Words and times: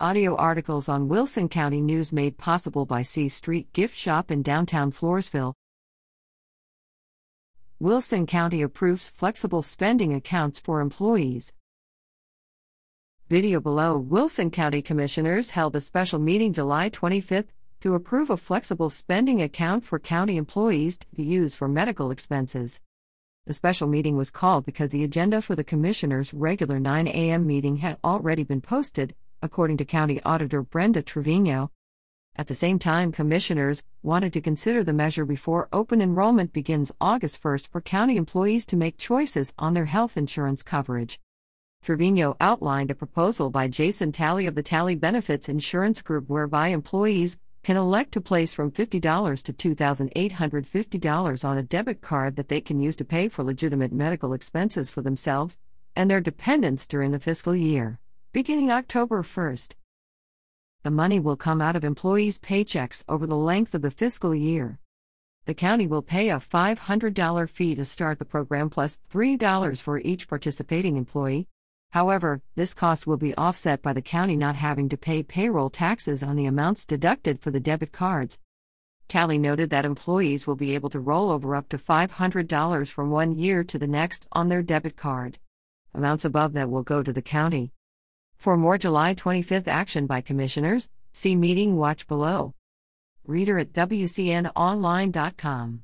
Audio 0.00 0.34
articles 0.34 0.88
on 0.88 1.06
Wilson 1.06 1.48
County 1.48 1.80
News 1.80 2.12
made 2.12 2.36
possible 2.36 2.84
by 2.84 3.02
C 3.02 3.28
Street 3.28 3.72
Gift 3.72 3.96
Shop 3.96 4.28
in 4.28 4.42
downtown 4.42 4.90
Floresville. 4.90 5.54
Wilson 7.78 8.26
County 8.26 8.60
approves 8.60 9.08
flexible 9.08 9.62
spending 9.62 10.12
accounts 10.12 10.58
for 10.58 10.80
employees. 10.80 11.54
Video 13.28 13.60
below 13.60 13.96
Wilson 13.96 14.50
County 14.50 14.82
Commissioners 14.82 15.50
held 15.50 15.76
a 15.76 15.80
special 15.80 16.18
meeting 16.18 16.52
July 16.52 16.88
25 16.88 17.44
to 17.78 17.94
approve 17.94 18.30
a 18.30 18.36
flexible 18.36 18.90
spending 18.90 19.40
account 19.40 19.84
for 19.84 20.00
county 20.00 20.36
employees 20.36 20.98
to 21.14 21.22
use 21.22 21.54
for 21.54 21.68
medical 21.68 22.10
expenses. 22.10 22.80
The 23.46 23.52
special 23.52 23.86
meeting 23.86 24.16
was 24.16 24.32
called 24.32 24.66
because 24.66 24.90
the 24.90 25.04
agenda 25.04 25.40
for 25.40 25.54
the 25.54 25.62
Commissioners' 25.62 26.34
regular 26.34 26.80
9 26.80 27.06
a.m. 27.06 27.46
meeting 27.46 27.76
had 27.76 27.98
already 28.02 28.42
been 28.42 28.60
posted 28.60 29.14
according 29.44 29.76
to 29.76 29.84
County 29.84 30.22
Auditor 30.22 30.62
Brenda 30.62 31.02
Trevino. 31.02 31.70
At 32.34 32.46
the 32.46 32.54
same 32.54 32.78
time, 32.78 33.12
commissioners 33.12 33.84
wanted 34.02 34.32
to 34.32 34.40
consider 34.40 34.82
the 34.82 34.94
measure 34.94 35.26
before 35.26 35.68
open 35.70 36.00
enrollment 36.00 36.54
begins 36.54 36.90
August 36.98 37.42
1st 37.42 37.68
for 37.68 37.82
county 37.82 38.16
employees 38.16 38.64
to 38.64 38.76
make 38.76 38.96
choices 38.96 39.52
on 39.58 39.74
their 39.74 39.84
health 39.84 40.16
insurance 40.16 40.62
coverage. 40.62 41.20
Trevino 41.82 42.38
outlined 42.40 42.90
a 42.90 42.94
proposal 42.94 43.50
by 43.50 43.68
Jason 43.68 44.12
Talley 44.12 44.46
of 44.46 44.54
the 44.54 44.62
Talley 44.62 44.94
Benefits 44.94 45.50
Insurance 45.50 46.00
Group 46.00 46.30
whereby 46.30 46.68
employees 46.68 47.38
can 47.62 47.76
elect 47.76 48.12
to 48.12 48.22
place 48.22 48.54
from 48.54 48.72
$50 48.72 49.42
to 49.42 49.52
$2,850 49.52 51.44
on 51.44 51.58
a 51.58 51.62
debit 51.62 52.00
card 52.00 52.36
that 52.36 52.48
they 52.48 52.62
can 52.62 52.80
use 52.80 52.96
to 52.96 53.04
pay 53.04 53.28
for 53.28 53.44
legitimate 53.44 53.92
medical 53.92 54.32
expenses 54.32 54.90
for 54.90 55.02
themselves 55.02 55.58
and 55.94 56.10
their 56.10 56.22
dependents 56.22 56.86
during 56.86 57.10
the 57.10 57.18
fiscal 57.18 57.54
year 57.54 58.00
beginning 58.34 58.68
October 58.68 59.22
1st. 59.22 59.76
The 60.82 60.90
money 60.90 61.20
will 61.20 61.36
come 61.36 61.62
out 61.62 61.76
of 61.76 61.84
employees' 61.84 62.36
paychecks 62.36 63.04
over 63.08 63.28
the 63.28 63.36
length 63.36 63.76
of 63.76 63.82
the 63.82 63.92
fiscal 63.92 64.34
year. 64.34 64.80
The 65.44 65.54
county 65.54 65.86
will 65.86 66.02
pay 66.02 66.30
a 66.30 66.38
$500 66.38 67.48
fee 67.48 67.76
to 67.76 67.84
start 67.84 68.18
the 68.18 68.24
program 68.24 68.70
plus 68.70 68.98
$3 69.12 69.80
for 69.80 69.98
each 70.00 70.26
participating 70.26 70.96
employee. 70.96 71.46
However, 71.92 72.42
this 72.56 72.74
cost 72.74 73.06
will 73.06 73.18
be 73.18 73.36
offset 73.36 73.82
by 73.82 73.92
the 73.92 74.02
county 74.02 74.34
not 74.34 74.56
having 74.56 74.88
to 74.88 74.96
pay 74.96 75.22
payroll 75.22 75.70
taxes 75.70 76.24
on 76.24 76.34
the 76.34 76.46
amounts 76.46 76.84
deducted 76.84 77.38
for 77.38 77.52
the 77.52 77.60
debit 77.60 77.92
cards. 77.92 78.40
Talley 79.06 79.38
noted 79.38 79.70
that 79.70 79.84
employees 79.84 80.44
will 80.44 80.56
be 80.56 80.74
able 80.74 80.90
to 80.90 80.98
roll 80.98 81.30
over 81.30 81.54
up 81.54 81.68
to 81.68 81.78
$500 81.78 82.90
from 82.90 83.10
one 83.12 83.38
year 83.38 83.62
to 83.62 83.78
the 83.78 83.86
next 83.86 84.26
on 84.32 84.48
their 84.48 84.60
debit 84.60 84.96
card. 84.96 85.38
Amounts 85.94 86.24
above 86.24 86.52
that 86.54 86.68
will 86.68 86.82
go 86.82 87.00
to 87.00 87.12
the 87.12 87.22
county. 87.22 87.70
For 88.44 88.56
more 88.58 88.76
July 88.76 89.14
25th 89.14 89.68
action 89.68 90.06
by 90.06 90.20
commissioners, 90.20 90.90
see 91.14 91.34
meeting 91.34 91.78
watch 91.78 92.06
below. 92.06 92.52
Reader 93.26 93.58
at 93.58 93.72
WCNOnline.com. 93.72 95.82